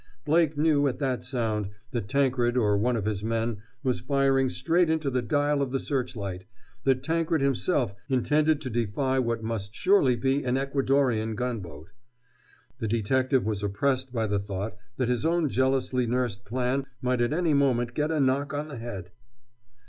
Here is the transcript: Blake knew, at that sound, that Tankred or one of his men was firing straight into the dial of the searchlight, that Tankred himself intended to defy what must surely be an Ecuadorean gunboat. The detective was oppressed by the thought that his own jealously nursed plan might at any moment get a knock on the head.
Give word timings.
Blake 0.25 0.57
knew, 0.57 0.87
at 0.87 0.97
that 0.97 1.23
sound, 1.23 1.69
that 1.91 2.07
Tankred 2.07 2.57
or 2.57 2.75
one 2.75 2.95
of 2.95 3.05
his 3.05 3.23
men 3.23 3.61
was 3.83 3.99
firing 3.99 4.49
straight 4.49 4.89
into 4.89 5.11
the 5.11 5.21
dial 5.21 5.61
of 5.61 5.71
the 5.71 5.79
searchlight, 5.79 6.45
that 6.85 7.03
Tankred 7.03 7.41
himself 7.41 7.93
intended 8.09 8.61
to 8.61 8.71
defy 8.71 9.19
what 9.19 9.43
must 9.43 9.75
surely 9.75 10.15
be 10.15 10.43
an 10.43 10.55
Ecuadorean 10.57 11.35
gunboat. 11.35 11.89
The 12.79 12.87
detective 12.87 13.45
was 13.45 13.61
oppressed 13.61 14.11
by 14.11 14.25
the 14.25 14.39
thought 14.39 14.75
that 14.97 15.07
his 15.07 15.23
own 15.23 15.49
jealously 15.49 16.07
nursed 16.07 16.45
plan 16.45 16.87
might 17.03 17.21
at 17.21 17.31
any 17.31 17.53
moment 17.53 17.93
get 17.93 18.09
a 18.09 18.19
knock 18.19 18.55
on 18.55 18.69
the 18.69 18.77
head. 18.79 19.11